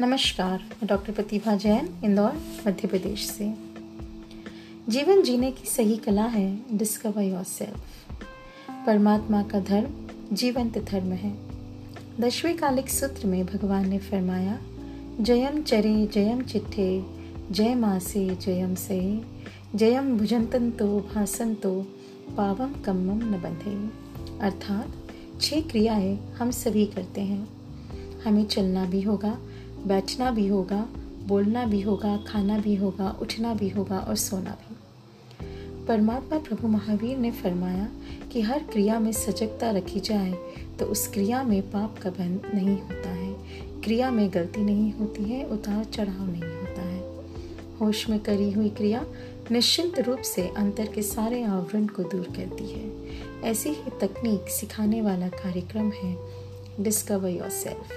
[0.00, 2.32] नमस्कार मैं डॉक्टर प्रतिभा जैन, इंदौर,
[2.68, 3.54] मध्य प्रदेश से।
[4.88, 7.80] जीवन जीने की सही कला है डिस्कवर योर सेल्फ
[8.86, 9.90] परमात्मा का धर्म,
[10.36, 11.38] जीवंत धर्म है।
[12.20, 14.58] दशवें कालिक सूत्र में भगवान ने फरमाया,
[15.20, 17.04] जयम चरे, जयम चिट्ठे,
[17.50, 19.20] जय मासे, जयम से।
[19.74, 21.86] जयम भुजंतंतो, भासंतो,
[22.36, 23.90] पावम कम्मम न बंधे।
[24.40, 24.88] अर्थात,
[25.40, 27.48] छह क्रियाएँ हम सभी करते हैं।
[28.24, 29.38] हमें चलना भी होगा
[29.84, 30.86] बैठना भी होगा,
[31.26, 34.74] बोलना भी होगा, खाना भी होगा, उठना भी होगा और सोना भी।
[35.86, 37.88] परमात्मा प्रभु महावीर ने फरमाया
[38.32, 40.32] कि हर क्रिया में सजगता रखी जाए
[40.78, 43.32] तो उस क्रिया में पाप का बंध नहीं होता है।
[43.82, 47.04] क्रिया में गलती नहीं होती है, उतार चढ़ाव नहीं होता है।
[47.80, 49.04] होश में करी हुई क्रिया
[49.50, 55.02] निश्चिंत रूप से अंतर के सारे आवरण को दूर करती है। ऐसी ही तकनीक सिखाने
[55.02, 56.16] वाला कार्यक्रम है
[56.80, 57.92] डिस्कवर योर सेल्फ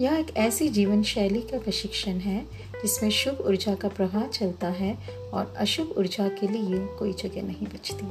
[0.00, 2.46] यह एक ऐसी जीवन शैली का प्रशिक्षण है,
[2.82, 4.98] जिसमें शुभ ऊर्जा का प्रवाह चलता है
[5.32, 8.06] और अशुभ ऊर्जा के लिए कोई जगह नहीं बचती।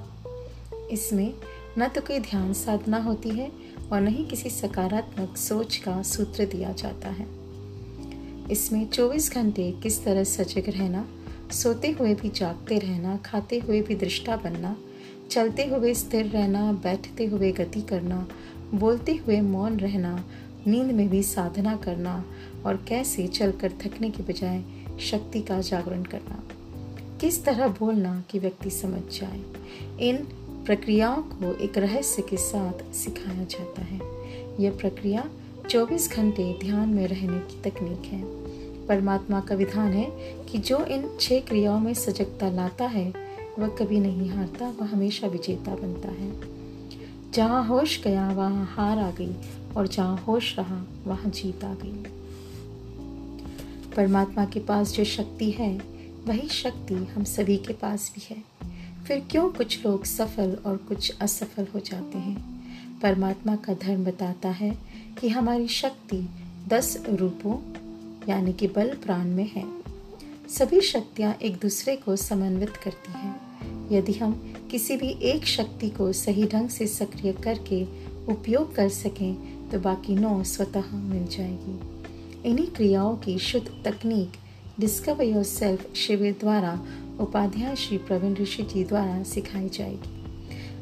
[0.94, 1.34] इसमें
[1.78, 3.52] न तो कोई ध्यान साधना होती है
[3.92, 7.28] और न ही किसी सकारात्मक सोच का सूत्र दिया जाता है।
[8.52, 11.08] इसमें 24 घंटे किस तरह सजग रहना,
[11.52, 14.78] सोते हुए भी जागते रहना, खाते हुए भी दृष्टा बनना,
[15.32, 18.28] चलते हुए स्थिर रहना, बैठते हुए गति करना,
[18.74, 20.24] बोलते हुए मौन रहना
[20.68, 22.26] नींद में भी साधना करना
[22.66, 24.64] और कैसे चलकर थकने के बजाय
[25.00, 26.44] शक्ति का जागरण करना।
[27.22, 29.42] किस तरह बोलना कि व्यक्ति समझ जाए,
[30.00, 30.18] इन
[30.66, 34.00] प्रक्रियाओं को एक रहस्य के साथ सिखाया जाता है।
[34.60, 35.30] यह प्रक्रिया
[35.70, 38.24] 24 घंटे ध्यान में रहने की तकनीक है।
[38.88, 40.06] परमात्मा का विधान है
[40.44, 43.14] कि जो इन छह क्रियाओं में सजगता लाता है,
[43.60, 46.42] वह कभी नहीं हारता, वह हमेशा विजेता बनता है।
[47.34, 49.36] जहाँ होश गया, वहाँ हार आ गई
[49.78, 52.04] और जहाँ होश रहा, वहाँ जीत आ गई।
[53.96, 55.82] परमात्मा के पास जो शक्ति है,
[56.26, 58.44] वही शक्ति हम सभी के पास भी है।
[59.08, 62.58] फिर क्यों कुछ लोग सफल और कुछ असफल हो जाते हैं?
[63.00, 64.78] परमात्मा का धर्म बताता है
[65.22, 66.30] कि हमारी शक्ति
[66.68, 67.74] दस रूपों,
[68.30, 69.78] यानी कि बल प्राण में है।
[70.50, 73.42] सभी शक्तियाँ एक दूसरे को समन्वित करती हैं।
[73.92, 79.57] यदि हम किसी भी एक शक्ति को सही ढंग से सक्रिय करके उपयोग कर सकें
[79.72, 81.80] तो बाकी नौ स्वतः मिल जाएगी।
[82.50, 84.32] इन्हीं क्रियाओं की शुद्ध तकनीक
[84.80, 86.80] डिस्कवर योर सेल्फ शिविर द्वारा
[87.20, 90.14] उपाध्याय श्री प्रवीण ऋषि जी द्वारा सिखाई जाएगी।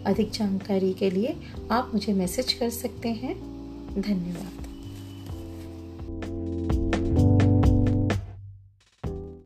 [0.06, 1.36] अधिक जानकारी के लिए
[1.72, 3.36] आप मुझे मैसेज कर सकते हैं।
[4.02, 4.75] धन्यवाद।